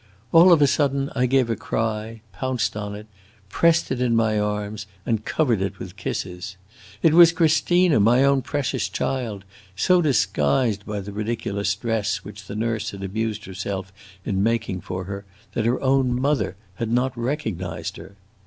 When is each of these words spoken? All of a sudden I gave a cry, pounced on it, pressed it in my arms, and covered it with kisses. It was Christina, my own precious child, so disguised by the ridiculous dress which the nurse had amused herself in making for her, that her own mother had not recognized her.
All 0.31 0.51
of 0.51 0.63
a 0.63 0.65
sudden 0.65 1.11
I 1.13 1.27
gave 1.27 1.47
a 1.51 1.55
cry, 1.55 2.21
pounced 2.33 2.75
on 2.75 2.95
it, 2.95 3.05
pressed 3.49 3.91
it 3.91 4.01
in 4.01 4.15
my 4.15 4.39
arms, 4.39 4.87
and 5.05 5.23
covered 5.23 5.61
it 5.61 5.77
with 5.77 5.95
kisses. 5.95 6.57
It 7.03 7.13
was 7.13 7.31
Christina, 7.31 7.99
my 7.99 8.23
own 8.23 8.41
precious 8.41 8.89
child, 8.89 9.45
so 9.75 10.01
disguised 10.01 10.87
by 10.87 11.01
the 11.01 11.11
ridiculous 11.13 11.75
dress 11.75 12.23
which 12.25 12.45
the 12.47 12.55
nurse 12.55 12.89
had 12.89 13.03
amused 13.03 13.45
herself 13.45 13.93
in 14.25 14.41
making 14.41 14.81
for 14.81 15.03
her, 15.03 15.23
that 15.53 15.65
her 15.67 15.79
own 15.83 16.19
mother 16.19 16.55
had 16.77 16.89
not 16.91 17.15
recognized 17.15 17.97
her. 17.97 18.15